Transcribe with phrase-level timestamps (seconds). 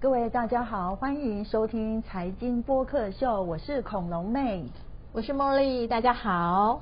[0.00, 4.64] 各位大家好，欢迎收听财经播客秀，我是恐龙妹，
[5.12, 6.80] 我是茉莉，大家好。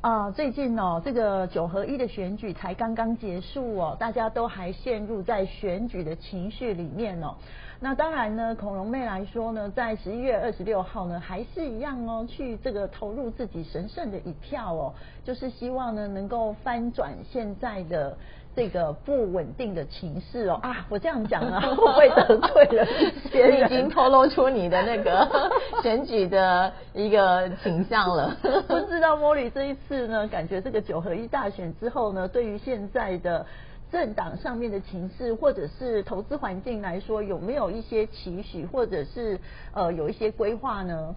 [0.00, 7.34] 啊，最近哦，这个九合一的选举才刚刚结束哦，大家都还陷入在选举的情绪里面哦。
[7.78, 18.16] 那当然呢，恐龙妹来说呢，在十一月二十六号呢，还是一样哦，去这个投入自己神圣的一票哦，就是希望呢，能够翻转现在的。
[18.54, 23.64] 这个不稳定的情势哦啊，我这样讲啊， 会不会得罪了一些人？
[23.64, 25.26] 已经透露出你的那个
[25.82, 28.36] 选举的一个倾向了。
[28.68, 33.46] 不知道莫莉这一次呢，感觉这个九合一大选之后呢，对于现在的
[33.90, 39.40] 政党上面的情势，或者是投资环境来说，有没有一些期许，或者是
[39.72, 41.14] 呃有一些规划呢？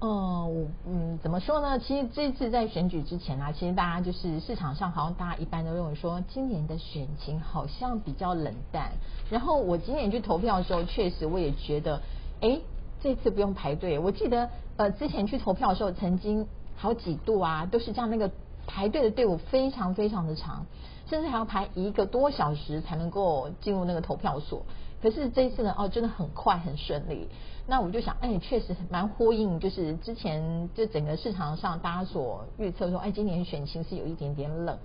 [0.00, 1.80] 嗯，嗯，怎么说呢？
[1.80, 8.92] 其实这次在选举之前啊，其实大家就是市场上好像大家一般都认为说，今年的选情好像比较冷淡。
[9.28, 12.00] 然后我今年去投票的时候，确实我也觉得，
[12.40, 12.60] 哎，
[13.00, 13.98] 这次不用排队。
[13.98, 18.30] 我记得呃，之前去投票的时候，曾经好几度啊，都是这样，那个
[18.68, 20.66] 排队的队伍非常非常的长，
[21.10, 24.62] 甚至还要排一个多小时才能够进入那个投票所。
[25.02, 27.28] 可是这一次呢，哦，真的很快很顺利。
[27.70, 34.78] 那我就想，哎，确实蛮呼应，就是之前就整个市场上大家所预测说，哎，今年选情是有一点点冷。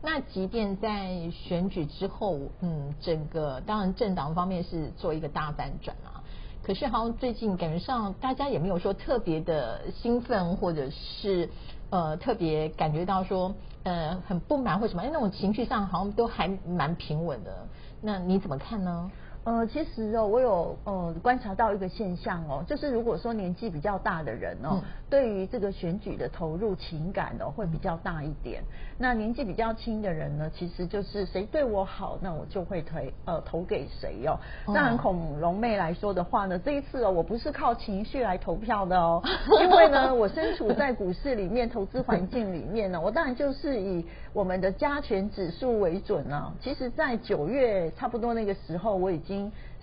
[0.00, 6.24] 那即便在选举之后，嗯，整个当然政党方面是做一个大反转啊。
[6.62, 11.50] 可是好像最近感觉上大家也没有说特别的兴奋，或者是
[11.90, 17.68] 呃特别感觉到说呃很不满或什么，哎，那种情绪上好像都还蛮平稳的。
[18.00, 19.10] 那你怎么看呢？
[19.44, 28.62] 呃，其实哦，我有呃观察到一个现象哦，就是如果说年纪比较大的人哦，对于这个选举的投入情感哦会比较大一点。
[28.98, 34.38] 那年纪比较轻的人呢，其实就是谁对我好，那我就会投呃投给谁哦。
[34.68, 39.20] 那很恐龙妹来说的话呢，这一次哦，我不是靠情绪来投票的哦，
[39.60, 46.52] 因为呢，我身处在股市里面，投资环境里面呢，我当然就是以我们的加权指数为准啊。
[46.60, 49.31] 其实，在九月差不多那个时候，我已经。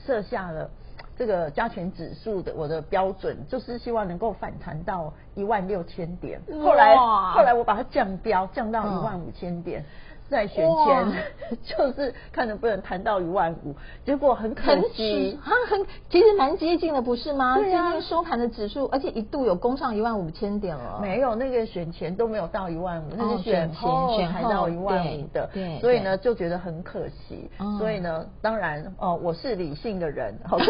[0.05, 0.69] 设下了
[1.17, 6.39] 这个加权指数的我的标准，就是希望能够反弹到一万六千点。
[6.63, 9.83] 后来后来我把它降标，降到一万五千点。
[10.29, 11.23] 在选前
[11.65, 13.75] 就是看能不能谈到一万五，
[14.05, 17.57] 结果很可惜，很很其实蛮接近的，不是吗？
[17.57, 20.99] 对啊，收盘的指数，而且一度有攻上一万五千点了。
[21.01, 25.49] 没有，那个选前都没有到一万五，那是选后才到一万五的。
[25.51, 27.49] 对，所以呢就觉得很可惜。
[27.79, 30.59] 所以呢，当然哦，我是理性的人， 好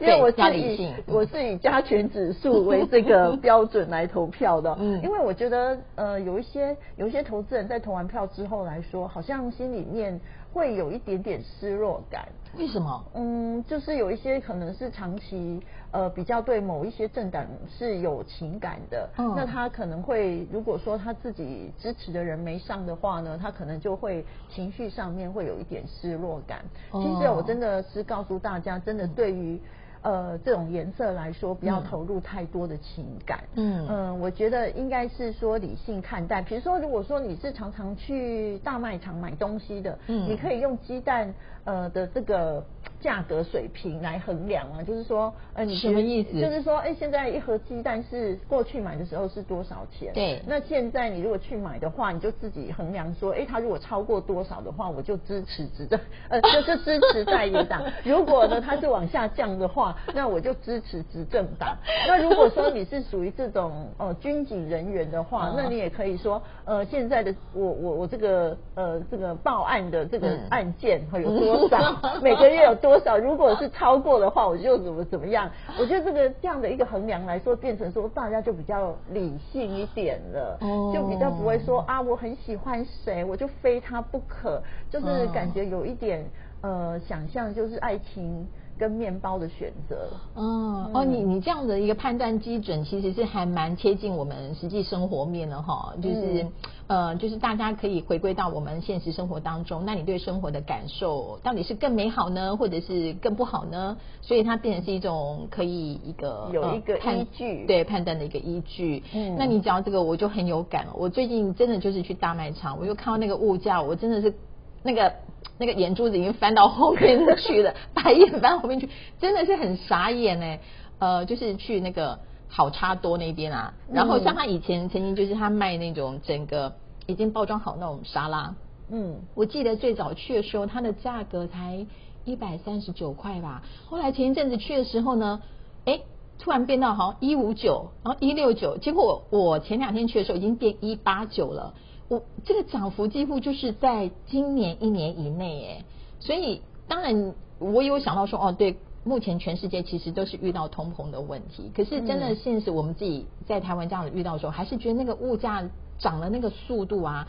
[0.00, 4.76] 因为我自己我是以加权指数为这个标准来投票的。
[4.78, 6.76] 嗯，因为我觉得呃有一些。
[6.98, 10.20] 有些投资人在投完票之后来说，好像心里面
[10.52, 12.26] 会有一点点失落感。
[12.58, 13.04] 为什么？
[13.14, 26.64] 嗯，就是有一些可能是长期呃比较对某一些政党是有情感的，那他可能会如果说他自己支持的人没上的话呢，他可能就会情绪上面会有一点失落感。
[26.90, 29.60] 其实我真的是告诉大家，真的对于。
[30.02, 33.40] 呃，这种颜色来说，不要投入太多的情感。
[33.54, 36.40] 嗯嗯，我觉得应该是说理性看待。
[36.40, 42.64] 比如说，如果说你是常常去大卖场买东西的，嗯，你可以用鸡蛋呃的这个。
[43.00, 46.40] 价格水平来衡量啊，就是说，呃，你什么意思？
[46.40, 50.12] 就是说，哎，现在一盒鸡蛋是过去买的时候是多少钱？
[50.14, 50.42] 对。
[50.46, 55.98] 那现在你如果去买的话，你就自己衡量说，哎，它如果超过多少的话，我就支持执政，
[56.28, 57.84] 呃，就是支持在野党。
[58.04, 61.76] 如果呢，它是往下降的话，那我就支持执政党。
[62.08, 72.00] 那如果说你是属于这种呃军警人员的话，那你也可以说，呃，现在的我我我这个呃这个报案的这个案件会有 多少？
[72.20, 72.87] 每个月有多？
[72.88, 73.18] 多少？
[73.18, 75.50] 如果是超过的话，我就怎么怎么样？
[75.78, 80.58] 我觉得这个这样的一个衡量来说，变成说大家就比较理性一点了，
[80.94, 86.24] 就比较不会说啊，我很喜欢谁，我就非他不可，就是感觉有一点
[86.62, 88.46] 呃想象，就是爱情。
[88.78, 90.06] 跟面包的选择，
[90.36, 96.46] 嗯，哦，你你这样的一个判断基准，其实是还蛮贴近我们实际生活面的哈，就是
[96.88, 103.96] 呃，就是大家可以回归到我们现实生活当中，那你对生活的感受到底是更美好呢，或者是更不好呢？
[104.22, 109.04] 所以它变成是一种可以一个有一个依据，对判断的一个依据。
[109.14, 114.34] 嗯，那你讲到这个我就很有感了，我最近真的就是去大卖场，我就看到那个物价，我真的是
[114.82, 115.12] 那个。
[115.60, 118.88] 那个眼珠子已经翻到后面去了， 白眼翻后面去，
[119.20, 120.58] 真的是很傻眼呢。
[120.98, 122.18] 呃，就是去那个
[122.48, 126.74] 好差多那边啊，然后像他以前曾经就是他卖那种整个
[127.06, 128.54] 已经包装好那种沙拉，
[128.90, 131.86] 嗯，我记得最早去的时候，它的价格才
[132.24, 133.62] 一百三十九块吧。
[133.86, 135.40] 后来前一阵子去的时候呢，
[135.84, 136.00] 哎，
[136.38, 141.74] 突然变到好像一五九，然后一六九，结果我前两天去的时候已经变一八九了。
[142.08, 145.84] 我这个涨幅几乎就是在今年一年以内，耶，
[146.20, 155.66] 所以当然我有想到说，哦，对，目前全世界其实都是遇到通膨的问题，可是真的现实我们自己在台湾这样子遇到的时候，还是觉得那个物价
[155.98, 157.26] 涨的那个速度啊，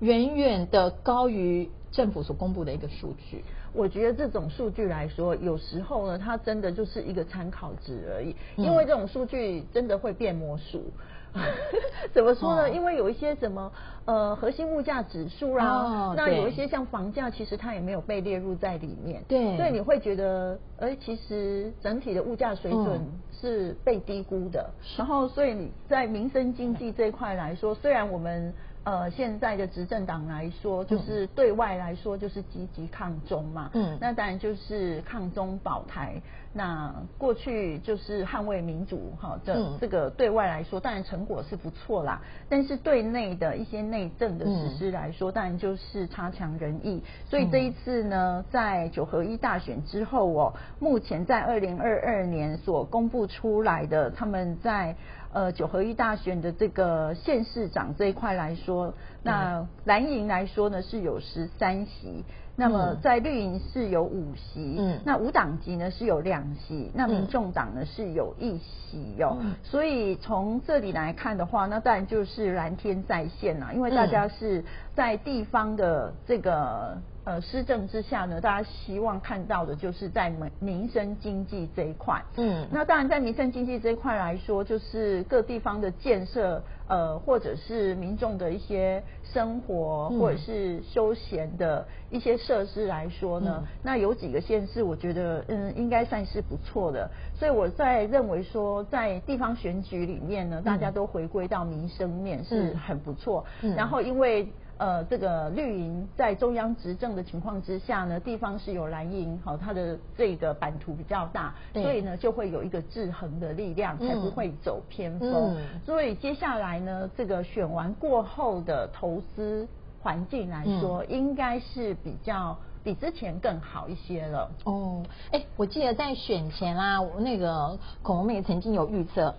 [0.00, 3.42] 远远的高于政府所公布的一个数据。
[3.72, 10.92] 我觉得这种数据来说，有时候呢，它真的就是一个参考值而已，因为这种数据真的会变魔术。
[12.12, 12.70] 怎么说呢？
[12.70, 13.72] 因为有一些什么
[14.04, 19.22] 呃核心物价指数啊，那有一些像房价，其实它也没有被列入在里面。
[19.28, 23.00] 对，所以你会觉得，哎，其实整体的物价水准
[23.40, 24.70] 是被低估的。
[24.96, 28.52] 然后，所以你在民生经济这一块来说，虽然我们。
[28.84, 36.20] 呃，现在的执政党来说，就是对外来说就是积极抗中嘛，嗯，那当然就是抗中保台。
[36.56, 42.20] 那过去就是捍卫民主，哈，这这个对外来说，当然成果是不错啦。
[42.48, 47.02] 但是对内的一些内政的实施来说，当然就是差强人意。
[47.28, 54.94] 所以这一次呢，在九合一大选之后哦，目前在二零二二年所公布出来的，他们在。
[55.34, 58.94] 呃，九合一大选的这个县市长这一块来说，
[59.24, 69.36] 那蓝营来说呢是有十三席，那么在绿营是有五席，嗯，那五党籍呢是有两席，那民众党呢是有一席哟。
[69.64, 74.64] 所以从这里来看的话，那当然就是蓝天在线啦，因为大家是
[74.94, 76.96] 在地方的这个。
[77.24, 82.22] 呃，施政之下呢，大家希望看到的就是在民民生经济这一块。
[82.36, 97.10] 嗯，那当然在民生经济这一块来说，就是各地方的建设，呃，或者是民众的一些生活或者是休闲的一些设施来说呢，那有几个县市，我觉得嗯，应该算是不错的。
[97.34, 103.46] 所以我在认为说，在地方选举里面呢，大家都回归到民生面是很不错。
[103.76, 104.46] 然后因为。
[104.76, 115.56] 呃，这个绿营在中央执政的情况之下呢，地方是有蓝营，好，它的这个版图比较大，所以呢就会有一个制衡的力量，才不会走偏锋。
[115.84, 119.68] 所以接下来呢，这个选完过后的投资
[120.02, 124.50] 环境来说，应该是比较比之前更好一些了。
[124.64, 129.34] 哦，哎，我记得在选前啊，那个孔龙妹曾经有预测。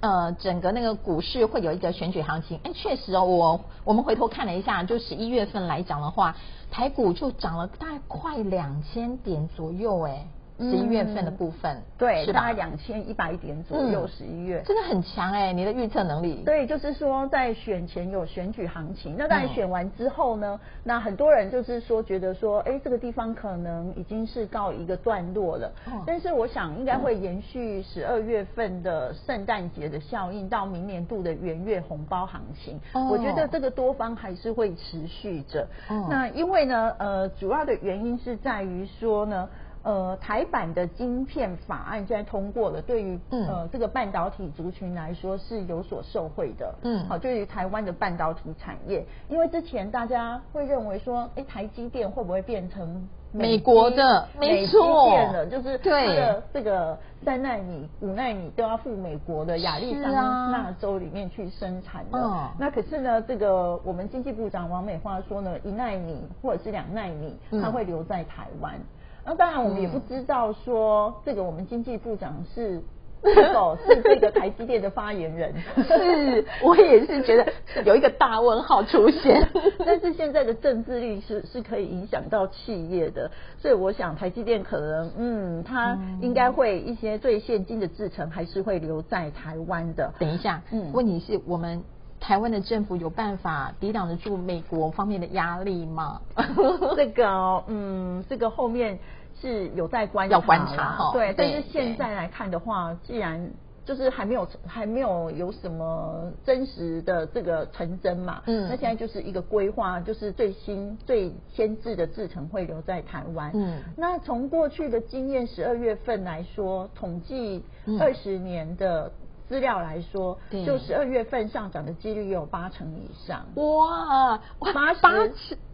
[0.00, 6.34] 呃，整个那个股市会有一个选举行情，哎，确实哦，我我们回头看了一下，就十一月份来讲的话，
[6.70, 10.26] 台股就涨了大概快两千点左右，哎。
[10.60, 14.06] 十一月份的部分，对，大概两千一百点左右。
[14.06, 16.42] 十一月真的很强哎，你的预测能力。
[16.44, 25.72] 对，就是说在选前有选举行情，那在选完之后呢，那很多人就是说觉得说，哎，这个地方可能已经是告一个段落了。
[26.06, 32.78] 但是我想应该会延续十二月份的圣诞节的效应，到明年度的元月红包行情。
[33.10, 35.66] 我觉得这个多方还是会持续着。
[36.08, 39.48] 那因为呢，呃，主要的原因是在于说呢。
[39.82, 46.74] 呃，台版的晶片法案现在通过了，对于呃这个半导体族群来说是有所受惠的。
[46.82, 54.28] 嗯，好，对于台湾的半导体产业，因为之前大家会认为说，哎，台积电会不会变成美国的？
[54.38, 60.12] 没错，变了，就是它的这个三纳米、五纳米都要赴美国的亚利桑
[60.52, 62.50] 那州里面去生产的。
[62.58, 68.78] 那可是呢，这个我们经济部长王美花说呢，一纳米或者是两纳米，它会留在台湾。
[69.24, 72.80] 那当然，我们也不知道说这个我们经济部长是
[73.22, 75.54] 是否是这个台积电的发言人。
[75.76, 77.52] 是， 我也是觉得
[77.84, 79.46] 有一个大问号出现。
[79.84, 90.14] 但是现在的政治力是是可以影响到企业的，所以我想台积电可能嗯，它应该会一些最现金的制程还是会留在台湾的。
[90.18, 91.84] 等一下，嗯，问题是我们。
[92.20, 96.20] 台湾的政府有办法抵挡得住美国方面的压力吗？
[96.94, 98.98] 这个，嗯，这个后面
[99.40, 101.34] 是有在观要观察，对。
[101.36, 103.50] 但是现在来看的话，既然
[103.86, 113.50] 就是还没有还没有有什么真实的这个成真嘛，嗯，那现在就是一个规划，就是最新最先制的制程会留在台湾。
[113.54, 117.64] 嗯，那从过去的经验，十二月份来说，统计
[117.98, 119.10] 二十年的。
[119.50, 123.44] 资料来说，就十二月份上涨的几率有八成以上。
[123.56, 125.10] 哇，八八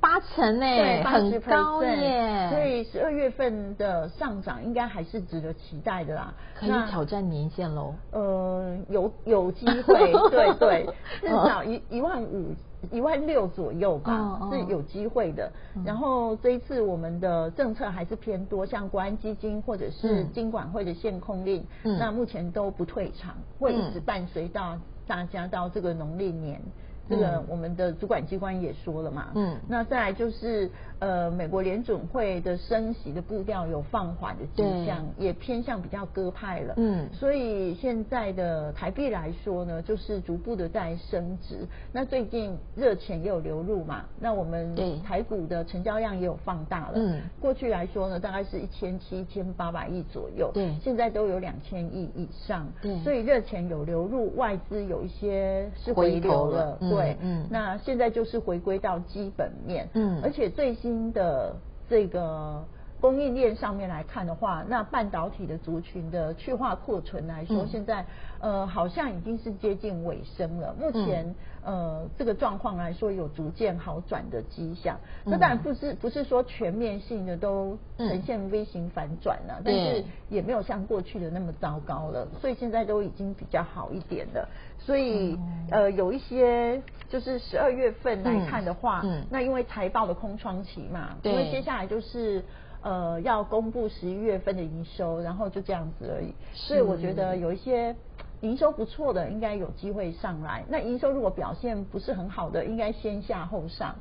[0.00, 2.48] 八成哎，很高耶！
[2.50, 6.32] 所以十二月份的上涨应该还是值得期待的啦。
[6.58, 7.92] 可以挑战年限喽？
[8.12, 10.86] 呃，有有机会，对 对，
[11.20, 12.54] 至少一一万五
[12.92, 15.52] 一万六左右吧，哦哦是有机会的。
[15.84, 23.34] 然后这一次我们的政策还是偏多，像国安基金或者是嗯金管会的限控令，嗯那目前都不退场，
[23.66, 26.60] 会一直嗯伴随到大家到这个农历年。
[27.08, 27.44] 这个嗯。
[27.48, 29.56] 我们的主管机关也说了嘛，嗯。
[29.68, 36.74] 那再来就是呃，美国联准会的升息的步调有放缓的迹象，也偏向比较鸽派了。
[36.76, 37.08] 嗯。
[37.12, 41.66] 所以现在的台币来说呢，就是逐步的在升值。
[41.92, 44.98] 那最近热钱也有流入嘛，那我们对。
[45.00, 46.92] 台股的成交量也有放大了。
[46.94, 47.20] 嗯。
[47.40, 50.74] 过去来说呢，大概是一千七、一千八百亿左右，对。
[50.82, 52.66] 现在都有两千亿以上。
[52.80, 52.98] 对。
[53.00, 56.56] 所以热钱有流入，外资有一些是回头了。
[56.56, 56.78] 了。
[56.80, 59.88] 嗯对，嗯那现在就是回归到基本面。
[59.94, 61.54] 嗯而且最新的
[61.88, 62.64] 这个
[63.06, 68.04] 供应链上面来看的话，那半导体的族群的去化库存来说，嗯现在
[68.40, 70.74] 呃好像已经是接近尾声了。
[70.76, 71.32] 目前、
[71.62, 74.98] 呃这个状况来说，有逐渐好转的迹象。
[75.24, 84.48] 那当然不是不是说全面性的都呈现 V 型反转了，但是也没有像过去的那么糟糕了，所以现在都已经比较好一点了。
[84.80, 85.38] 所以、
[85.70, 92.42] 呃有一些就是十二月份来看的话，嗯嗯那因为财报的空窗期嘛，对因为接下来就是。
[92.86, 96.32] 呃，要公布十一月份的营收，然后就这样子而已。
[96.54, 97.96] 所以我觉得有一些
[98.42, 100.64] 营收不错的，应该有机会上来。
[100.68, 103.96] 那营收如果表现不是很好的，应该先下后上，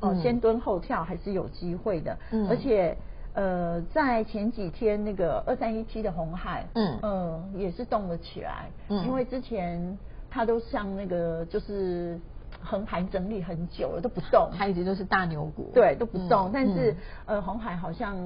[0.00, 2.18] 哦、嗯先蹲后跳还是有机会的。
[2.32, 2.96] 嗯而且
[3.34, 8.68] 呃，在前几天那个二三一七的红海，嗯呃，也是动了起来。
[8.88, 9.96] 嗯因为之前
[10.28, 12.18] 它都像那个就是
[12.62, 14.50] 横盘整理很久了，都不动。
[14.56, 16.48] 它一直都是大牛股，对，都不动。
[16.48, 16.96] 嗯但是、嗯。
[17.26, 18.16] 呃，红海好像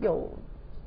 [0.00, 0.28] 有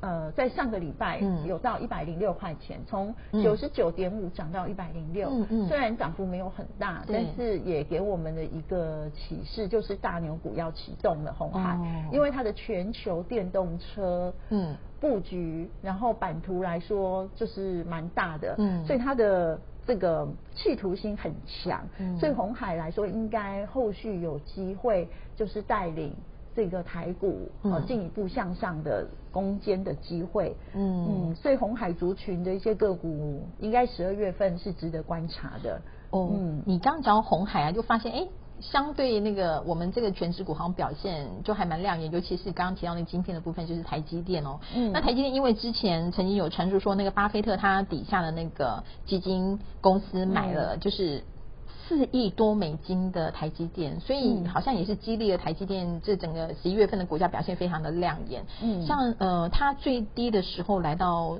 [0.00, 1.46] 呃，在上个礼拜嗯。
[1.46, 3.42] 有到一百零六块钱，从嗯。
[3.42, 5.30] 九十九点五涨到一百零六。
[5.68, 11.32] 虽然涨幅没有很大，但是也给我们的一个启示，就是大牛股要启动了。
[11.32, 11.86] 红海，哦。
[12.12, 14.74] 因为它的全球电动车嗯。
[15.00, 18.84] 布局，然后版图来说就是蛮大的，嗯。
[18.84, 26.14] 所以它的这个企图心很强，嗯所以红海来说，应该后续有机会就是带领
[26.54, 30.54] 这个台股呃嗯进一步向上的攻坚的机会。
[30.74, 35.80] 嗯所以红海族群的一些个股，应该十二月份是值得观察的。
[36.10, 38.28] 哦，嗯你刚刚讲到红海啊，就发现哎。
[38.60, 44.60] 相对那个我们这个全指股好像表现就还蛮亮眼，尤其是刚刚提到那个晶片的部分，就是台积电哦。
[44.74, 51.24] 嗯那台积电因为之前曾经有传出说，那个巴菲特他底下的那个基金公司买了就是
[51.88, 58.44] 四亿多美金的台积电，所以嗯好像也是激励了台积电这整个十一月份的股价表现非常的亮眼。
[58.62, 61.38] 嗯像呃它最低的时候来到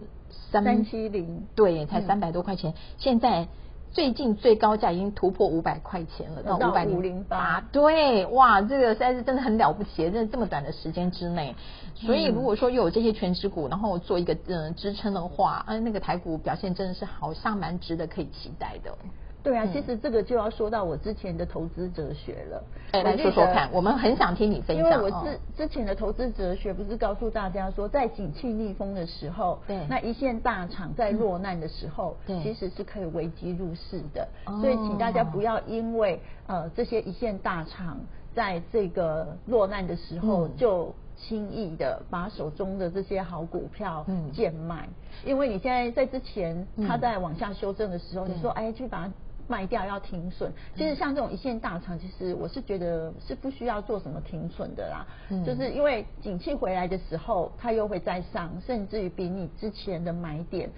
[0.51, 3.49] 三三七零对，才嗯三百多块钱，现在。
[3.93, 11.55] 最近最高价已经突破五百块钱了，到到五百零八对，哇，这个实在是真的很了不起，在这么短的时间之内。
[11.95, 18.97] 所以嗯如果说又有这些全指股，然后做一个呃支撑的话，啊，那个台股表现真的是好像蛮值得可以期待的。
[19.43, 19.73] 对啊，嗯。
[19.73, 22.63] 其实这个就要说到我之前的投资哲学了。
[22.93, 25.03] 哎，来说说看，我们很想听你分享因享。
[25.03, 25.25] 为我哦。
[25.25, 29.87] 之之前的投资哲学不是告诉大家说，在景气逆风的时候，对。
[29.89, 32.43] 那一线大厂在落难的时候，对。
[32.43, 34.27] 其实是可以危机入市的。
[34.47, 34.61] 哦。
[34.61, 37.99] 所以请大家不要因为呃这些一线大厂
[38.35, 40.57] 在这个落难的时候嗯。
[40.57, 40.95] 就。
[41.23, 44.33] 轻易的把手中的这些好股票嗯。
[44.33, 44.89] 贱卖，
[45.23, 46.89] 因为你现在在之前嗯。
[46.89, 48.35] 它在往下修正的时候，对。
[48.35, 49.13] 你说哎去把它
[49.51, 50.51] 卖掉要停损。
[50.77, 55.05] 其实像这种一线大厂，其实我是觉得是不需要做什么停损的啦。
[55.29, 60.71] 嗯就是因为景气回来的时候，它又会再上，甚至于比你之前的买点。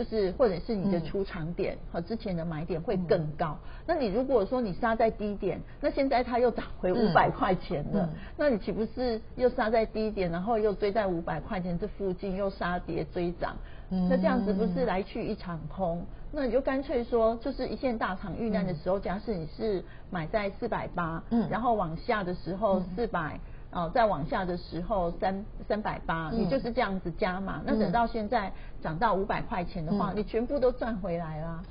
[0.00, 1.04] 就是或者是你的嗯。
[1.04, 3.54] 出场点和之前的买点会更高。
[3.86, 6.96] 那你如果说你杀在低点，那现在它又涨回嗯。
[7.10, 8.08] 五百块钱了，嗯。
[8.38, 13.54] 那你岂不是又杀在低点，然后又追在五百块钱这附近，又杀跌追涨？
[13.90, 16.02] 嗯那这样子不是来去一场空？
[16.32, 21.46] 那你就干脆说，就是一线大厂遇难的时候，假使你是买在四百八，嗯。
[21.50, 23.38] 然后往下的时候四百、
[23.72, 27.62] 哦，再往下的时候三三百八，嗯你就是这样子加嘛。
[27.64, 31.62] 那等到现在涨到五百块钱的话，嗯你全部都赚回来啦。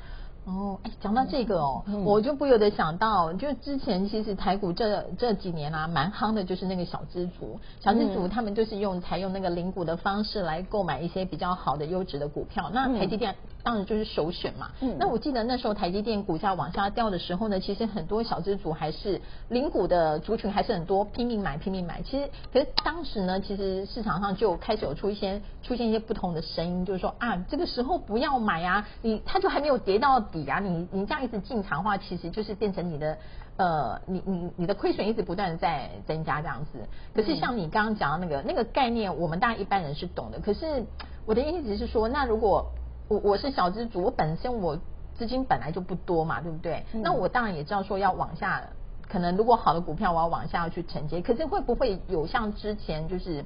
[0.49, 12.69] 哦，哎，讲到这个哦，嗯我就不由得想到，就之前其实台股这这几年啊，蛮夯的，就是那个小资族，小资族嗯他们就是用采用那个零股的方式来购买一些比较好的优质的股票。
[12.73, 14.71] 那嗯台积电当然就是首选嘛。
[14.81, 22.01] 嗯那我记得那时候台积电股价往下掉的时候呢，其实很多小资族还是零股的族群还是很多，拼命买拼命买。
[22.01, 33.17] 其实可是当时呢，其实市场上就开始有出一些出现一些不同的声音，就是说啊，这个时候不要买啊，你它就还没有跌到底啊，你你这样一直进场的话，其实就是变成你的
[33.57, 36.79] 呃，你你你的亏损一直不断的在增加这样子。
[37.13, 40.39] 可是像你刚刚讲的那个那个概念，我们大家一般人是懂的。
[40.39, 40.85] 可是
[41.25, 42.71] 我的意思是说，那如果
[43.07, 44.77] 我我是小资主，我本身我
[45.17, 46.83] 资金本来就不多嘛，对不对？
[46.93, 48.63] 那我当然也知道说要往下。
[49.11, 53.43] 可能如果好的股票我要往下去承接，可是会不会有像之前就是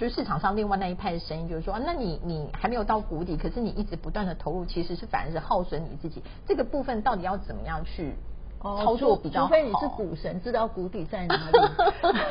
[0.00, 6.22] 就是市场上另外那一派的声音，就是说，那你你还没有到谷底，可是你一直不断的投入，其实是反而是耗损你自己。
[6.48, 8.14] 这个部分到底要怎么样去
[8.58, 9.48] 操作比较好？
[9.48, 11.58] 除非你是股神，知道谷底在哪里。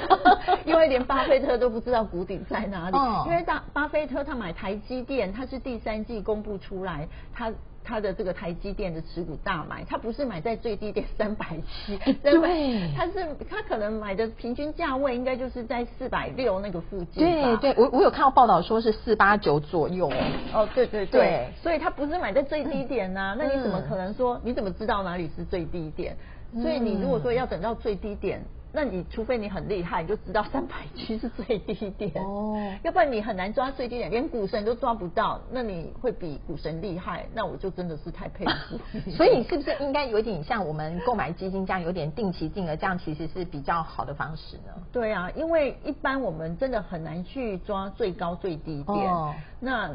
[0.66, 2.98] 因为连巴菲特都不知道谷底在哪里。
[3.30, 7.54] 因为大巴菲特他买台积电，他是第三季公布出来，他。
[7.84, 17.24] 他的这个台积电的持股大买，他不是买在最低点 三百七，对，他是他可能买的平均价位应该就是在四百六那个附近。
[17.24, 20.16] 对对，我我有看到报道说是四八九左右哦。
[20.54, 24.40] 哦，对对对，所以他不是买在最低点呐，那你怎么可能说？
[24.44, 26.16] 你怎么知道哪里是最低点？
[26.62, 28.44] 所以你如果说要等到最低点。
[28.72, 35.40] 那你除非你很厉害，你就知道 三百七是最低点哦，要不然你很难抓最低点，连股神都抓不到。
[35.52, 38.80] 那你会比股神厉害，那我就真的是太佩服。
[39.12, 44.74] 所以是不是应该有点像我们购买基金这样，有点定期定额，这样其实是比较好的方式呢？
[44.92, 49.14] 对啊，因为一般我们真的很难去抓最高最低点。
[49.60, 49.92] 那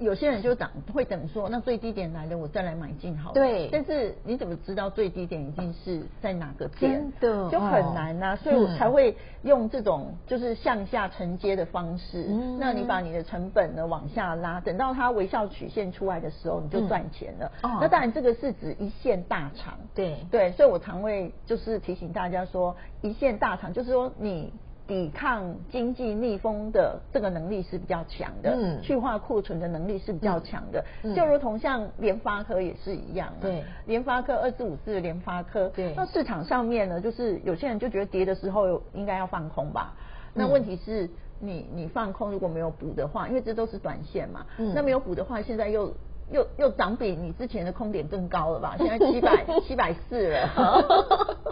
[0.00, 3.32] 有些人就等会等说，那最低点来了，我再来买进好。
[3.32, 6.92] 对，但是你怎么知道最低点一定是在哪个点？
[6.92, 12.26] 真的就很难呐，所以我才会用这种就是向下承接的方式。
[12.28, 17.52] 嗯，那你把你的成本呢往下拉，等到它微笑曲线出来的时候，你就赚钱了。
[17.62, 19.78] 哦，那当然这个是指一线大厂。
[19.94, 24.52] 对对，所以我常会就是提醒大家说，一线大厂就是说你。
[24.90, 39.94] 抵抗经济逆风的这个能力是比较强的，嗯，去化库存的能力是比较强的，就如同像联发科也是一样，对，联发科二四五四的联发科，对，那市场上面呢，就是有些人就觉得跌的时候应该要放空吧，
[40.34, 45.94] 那问题是你你放空如果没有补的话，因为这都是短线嘛，嗯，那没有补的话，现在又
[46.32, 48.74] 又又涨比你之前的空点更高了吧？
[48.82, 51.46] 现在七百七百四了，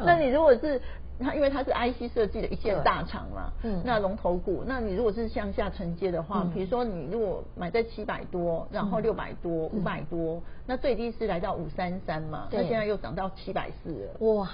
[0.06, 0.80] 那你如果是。
[1.20, 14.48] 它因为它是 IC 设计的一线大厂嘛，嗯，那龙头股，那你如果是向下承接的话，比如说你如果买在七百多，然后六百多、五百多，那最低是来到五三三嘛，那现在又涨到七百四了，哇，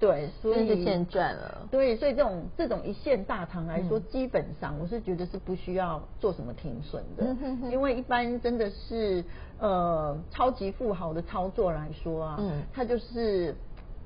[0.00, 7.24] 对，所以现赚了，对，所以这种这种一线大厂来说，基本上我是觉得是不需要做什么停损的，
[7.70, 9.24] 因为一般真的是
[9.60, 13.54] 呃超级富豪的操作来说啊，嗯，它就是。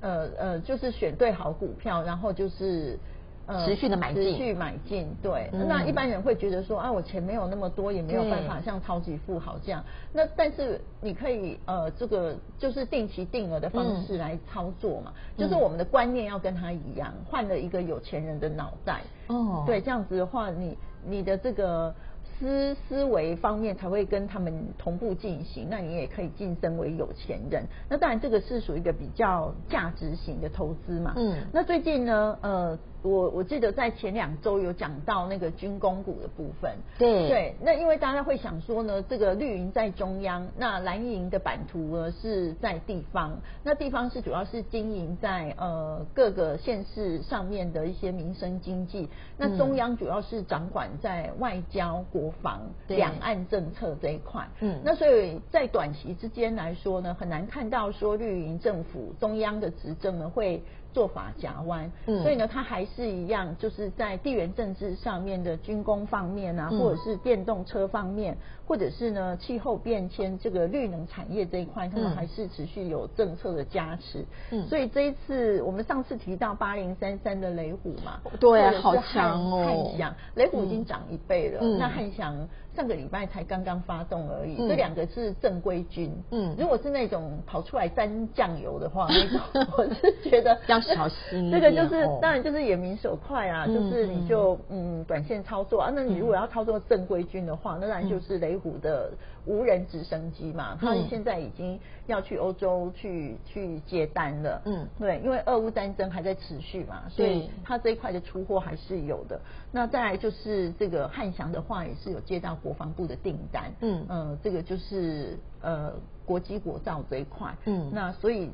[0.01, 2.99] 呃呃，就是选对好股票，然后就是
[3.45, 5.07] 呃持续的买进，持续买进。
[5.21, 9.83] 对，那一般人会觉得说啊，我钱没有那么多，也没有办法像超级富豪这样。
[10.13, 19.01] 那但是你可以呃，这个就是定期定额的方式来操作嘛，就是我们的观念要跟他一样，换了一个有钱人的脑袋。
[19.27, 21.93] 哦，对，这样子的话，你你的这个。
[22.39, 27.63] 思思维方面才会跟他们同步进行，那你也可以晋升为有钱人。
[27.89, 31.13] 那当然，这个是属于一个比较价值型的投资嘛。
[31.15, 31.35] 嗯。
[31.51, 32.77] 那最近呢，呃。
[33.03, 60.61] 我我记得在前两周有讲到那个军工股的部分，对对，那因为大家会想说呢，这个绿营在中央，那蓝营的版图呢是在地方，那地方是主要是经营在呃各个县市上面的一些民生经济，那中央主要是掌管在外交、国防、两岸政策这一块，嗯，那所以在短期之间来说呢，很难看到说绿营政府中央的执政呢会。
[60.93, 68.35] 做法夹弯，所以呢，它还是一样，就是在地缘政治上面的军工方面啊，或者是电动车方面，
[68.67, 74.25] 或者是呢气候变迁这个绿能产业这一块，他们还是持续有政策的加持。
[74.51, 82.47] 嗯，所以这一次我们上次提到八零三三的雷虎嘛，对，好强哦，汉翔，雷虎已经涨一倍了，那汉翔。
[82.75, 86.15] 上个礼拜才刚刚发动而已，这两个是正规军。
[86.29, 89.41] 嗯，如果是那种跑出来沾酱油的话，那种
[89.75, 91.49] 我是觉得要小心。
[91.49, 95.91] 这个就是当然就是眼明手快啊，就是你就嗯短线操作啊。
[95.91, 99.11] 那你如果要操作正规军的话，那当然就是雷虎的
[99.45, 100.77] 无人直升机嘛。
[100.81, 104.61] 他现在已经要去欧洲去去接单了。
[104.65, 109.39] 嗯，对，因为俄乌战争还在持续嘛，所以他这一块的出货还是有的。
[109.71, 112.47] 那再来就是这个汉翔的话，也是有接到。
[112.57, 115.93] 国防部的订单，嗯，呃，这个就是呃
[116.25, 118.49] 国际国造这一块，嗯，那所以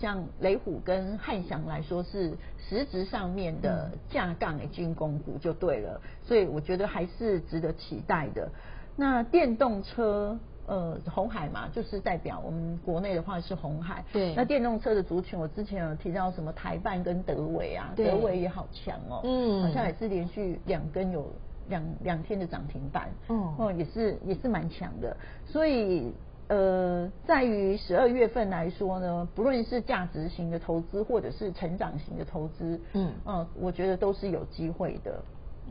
[0.00, 2.32] 像雷虎跟汉翔来说是
[2.68, 8.50] 实质上面的架杠的军工股就对了，所以我觉得还是值得期待的。
[8.96, 10.38] 那电动车。
[10.66, 14.02] 呃，红海嘛，就是代表我们国内的话是红海。
[14.14, 14.34] 对。
[14.34, 21.30] 那电动车的族群，我之前有提到什么台办跟德维啊，德维也好强哦，嗯，好像也是连续两根有
[21.68, 23.10] 两两天的涨停板，
[23.58, 25.14] 哦，也是也是蛮强的。
[25.44, 26.14] 所以
[26.48, 35.22] 呃，在于十二月份来说呢，不论是价值型的投资或者是成长型的投资，嗯，嗯，我觉得都是有机会的。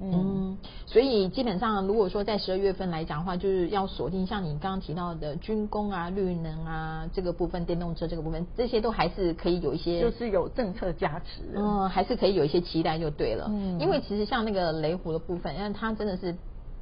[0.02, 13.46] 嗯，所以基本上，如果说在十二月份来讲的话，就是要锁定像你刚刚提到的军工啊、绿能啊这个部分、电动车这个部分，这些都还是可以有一些，就是有政策加持，嗯，还是可以有一些期待就对了。
[13.50, 16.36] 嗯，因为其实像那个雷虎的部分，因为它真的是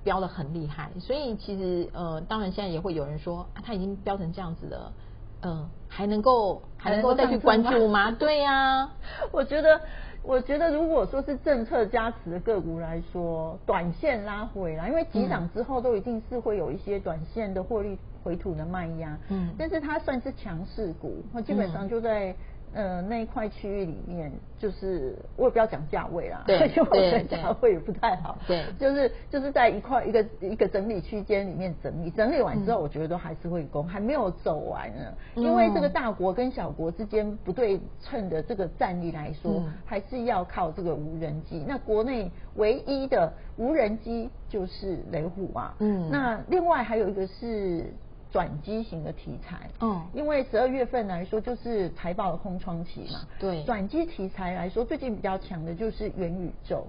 [0.04, 4.94] 标的很厉害，所以其实呃，当然现在也会有人说啊，它已经标成这样子了，
[5.42, 8.12] 嗯，还能够还能够再去关注吗？
[8.12, 8.90] 对呀，
[9.32, 9.82] 我觉得。
[10.24, 19.18] 我觉得，如果说是政策加持的个股来说，短线拉回来，因为急涨之后都一定是会有一些短线的获利回吐的卖压。
[19.30, 22.36] 嗯，但是它算是强势股，它基本上就在。
[22.74, 35.14] 呃，那一块区域里面，就是我也不要讲价位啦，对， 因为价位也不太好，对，就是就是在一块一个一个整理区间里面整理，整理完之后，我觉得都还是会攻，还没有走完呢。
[35.36, 41.66] 因为这个大国跟小国之间不对称的这个战力来说，还是要靠这个无人机。
[41.68, 47.86] 那国内唯一的无人机就是雷虎啊，嗯，那另外还有一个是。
[48.32, 56.88] 转机型的题材，嗯，因为十二月份来说就是财报的空窗期嘛，对，转机题材来说最近比较强的就是元宇宙，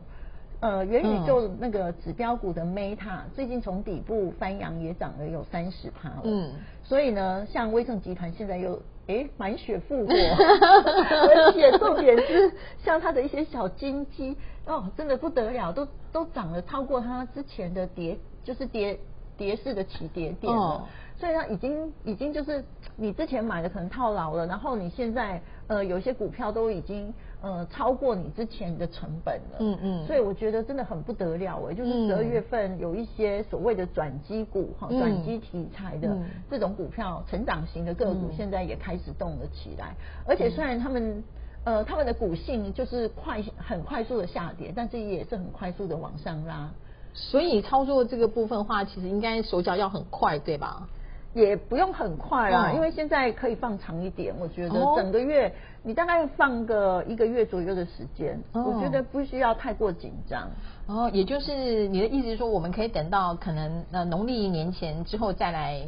[0.61, 6.53] 呃，元宇宙那个指标股的 Meta 最近从底部翻扬也涨了有三十趴了，嗯，
[6.85, 12.53] 所以呢，像威盛集团现在又哎满血复活， 而且重点是
[12.85, 18.97] 像它的一些小金鸡哦，真的不得了，都都涨了超过它之前的跌，就是跌
[19.37, 20.87] 跌势的起跌点了。
[21.12, 22.65] 所以它已经已经就是
[22.97, 36.17] 你之前买的可能套牢了，然后你现在呃有些股票都已经呃超过你之前的成本了，嗯嗯，所以我觉得真的很不得了哎，就是十二月份有一些所谓的转机股哈，转机题材的
[36.51, 39.95] 这种股票，成长型的个股现在也开始动了起来，
[40.27, 41.23] 而且虽然他们
[41.65, 46.71] 呃他们的股性就是快很快速的下跌，但是也是很快速的往上拉，
[47.15, 50.89] 所以操作这个部分的话，其实应该手脚要很快，对吧？
[51.35, 54.35] 也不用很快啦，因为现在可以放长一点。
[54.39, 55.51] 我觉得整个月
[55.83, 60.51] 你大概放个一个月左右的时间，我觉得不需要太过紧张。
[60.87, 65.81] 哦，也就是你的意思是说，我们可以等到可能呃农历年前之后再来，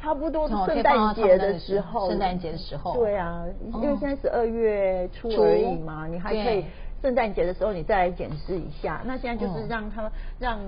[0.00, 2.94] 差不多圣诞节的时候，圣诞节的时候。
[2.94, 6.64] 对啊，因为现在十二月初而已嘛，你还可以
[7.02, 9.00] 圣诞节的时候你再来检视一下。
[9.04, 10.58] 那现在就是让他让。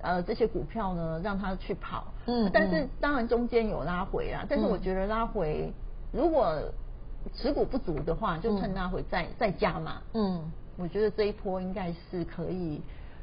[0.00, 5.72] 呃，这些股票呢，让它去跑，嗯，但是当然中间有拉回啦，但是我觉得拉回
[6.12, 6.56] 如果
[7.34, 10.40] 持股不足的话，就趁拉回再再加嘛，嗯，
[10.76, 12.80] 我觉得这一波应该是可以，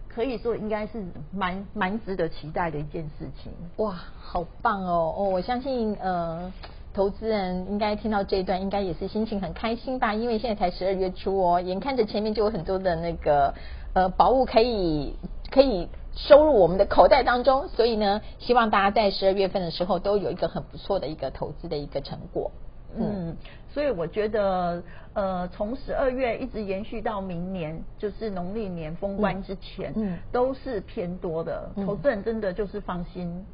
[0.09, 3.53] 可以说应该是蛮蛮值得期待的一件事情。
[3.77, 5.15] 哇，好棒哦！
[5.17, 6.51] 哦，我相信呃，
[6.93, 10.13] 投资人应该听到这一段，应该也是心情很开心吧？
[10.13, 13.53] 因为现在才十二月初哦，眼看着前面就有很多的那个
[13.93, 15.15] 呃宝物可以
[15.49, 15.87] 可以。
[16.15, 22.51] 收入我们的口袋当中，所以呢，希望大家在十二月份的时候都有一个很不错的一个投资的一个成果。
[22.97, 23.35] 嗯，
[23.73, 24.81] 所以我觉得，
[25.13, 33.45] 呃，从十二月一直延续到明年，就是农历年封关之前，嗯，都是偏多的，投资人真的就是放心。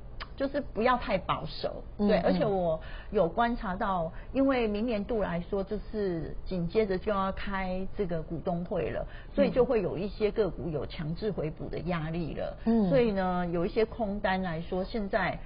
[0.42, 12.58] 就是不要太保守，对，而且我有观察到，因为明年度来说，就是紧接着就要开这个股东会了，所以就会有一些个股有强制回补的压力了。
[12.66, 15.38] 嗯，所以呢，有一些空单来说，现在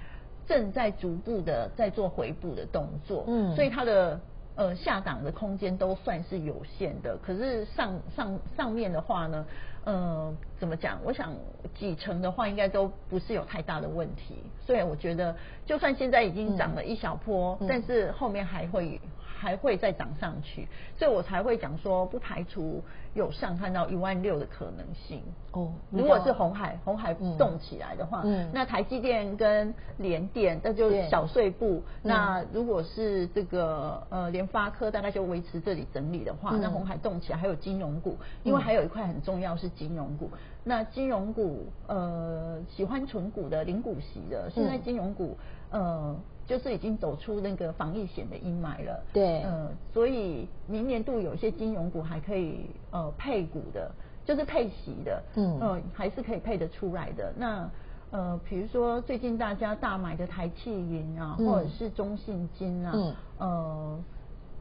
[0.46, 3.24] 正在逐步的在做回补的动作。
[3.26, 4.18] 嗯，所以它的
[4.56, 9.46] 呃下档的空间都算是有限的，可是上上上面的话呢？
[9.84, 10.98] 呃，怎么讲？
[11.04, 11.32] 我想
[11.72, 14.34] 几成的话，应该都不是有太大的问题。
[14.66, 19.00] 所以我觉得，就算现在已经涨了一小波，但是后面还会
[19.38, 20.66] 还会再涨上去，
[20.98, 22.82] 所以我才会讲说，不排除
[23.14, 25.22] 有上看到一万六的可能性。
[25.52, 31.82] 哦，如果是红海，红海动起来的话，那台积电跟联电那就小碎步。
[32.02, 39.70] 那如果是这个呃联发科，大概就维持这里整理的话，那红海动起来，还有金融股，因为还有一块很重要是。
[39.76, 40.30] 金融股。
[40.64, 45.36] 那金融股呃喜欢存股的、零股息的，现在金融股
[45.70, 46.16] 呃
[46.46, 49.02] 就是已经走出那个防疫险的阴霾了。
[49.12, 53.90] 对，呃，所以明年度有些金融股还可以呃配股的，
[54.24, 57.32] 就是配息的，嗯，呃还是可以配得出来的。
[57.36, 57.70] 那
[58.10, 64.04] 呃，比如说最近大家大买的台气银啊，或者是中信金啊，嗯，呃。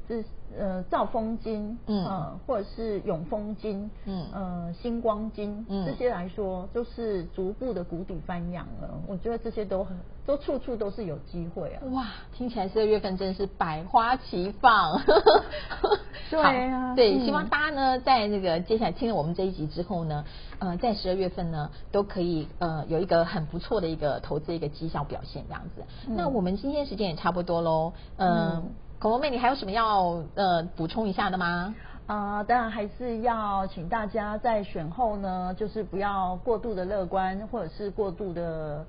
[0.07, 0.23] 是
[0.57, 8.89] 呃兆丰金，嗯，或者是永丰金，嗯，呃星光金，嗯这些来说都是逐步的谷底翻扬了。
[9.07, 11.81] 我觉得这些都很都处处都是有机会啊！
[11.91, 15.01] 哇，听起来十二月份真是百花齐放。
[16.29, 20.25] 对啊，对，希望大家呢在那个接下来听了我们这一集之后呢，
[20.59, 25.83] 呃，在十二月份呢都可以呃有一个很不错的一个投资一个绩效表现这样子。
[26.07, 28.71] 那我们今天时间也差不多喽，嗯。
[28.99, 31.75] 恐龙妹，你还有什么要呃补充一下的吗？
[32.07, 38.85] 啊，当然还是要请大家在选后呢，就是不要过度的乐观，或者是过度的。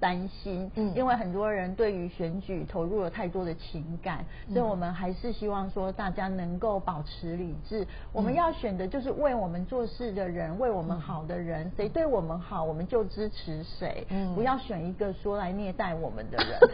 [0.00, 7.86] 担心，嗯，因为很多人对于选举投入了太多的情感，所以我们还是希望说大家能够保持理智。
[8.12, 16.58] 我们要选的就是为我们做事的人，为我们好的人，谁对我们好，我们就支持谁，嗯，不要选一个说来虐待我们的人。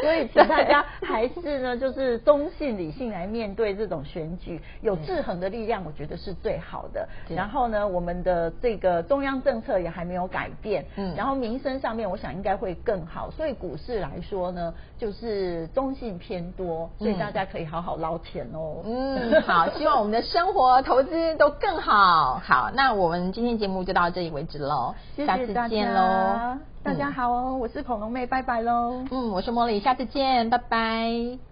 [0.00, 7.08] 所以，请大家还是呢，就是中性理性来面对这种选举，有制衡的力量，我觉得是最好的。
[7.28, 11.29] 然后呢，我们的这个中央政策也还没有改变，嗯，然后。
[11.36, 18.82] 民生上面，我想应该会更好，所以股市来说呢，就是中性偏多，所以大家可以好好捞钱哦。
[18.84, 22.40] 嗯，好， 希望我们的生活投资都更好。
[22.44, 26.58] 好，那我们今天节目就到这里为止喽，下次见喽。
[26.82, 29.04] 大家好哦，我是恐龙妹，拜拜喽。
[29.10, 31.49] 嗯，我是茉莉，下次见，拜拜。